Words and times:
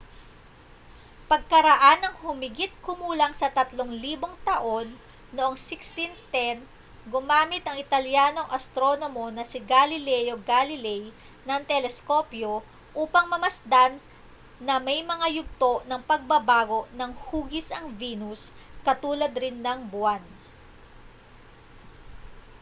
pagkaraan 1.29 1.99
ng 2.01 2.15
humigit-kumulang 2.25 3.33
sa 3.37 3.53
tatlong 3.57 3.91
libong 4.03 4.33
taon 4.49 4.87
noong 5.35 5.53
1610 5.53 6.57
gumamit 7.13 7.61
ang 7.69 7.77
italyanong 7.85 8.49
astronomo 8.57 9.25
na 9.35 9.43
si 9.51 9.59
galileo 9.71 10.35
galilei 10.51 11.03
ng 11.47 11.61
teleskopyo 11.71 12.53
upang 13.03 13.25
mamasdan 13.33 13.93
na 14.65 14.75
may 14.87 14.99
mga 15.11 15.27
yugto 15.37 15.73
ng 15.89 16.01
pagbabago 16.09 16.79
ng 16.97 17.11
hugis 17.29 17.67
ang 17.77 17.87
venus 18.01 18.41
katulad 18.87 19.29
rin 19.43 19.57
ng 19.65 19.79
buwan 19.91 20.23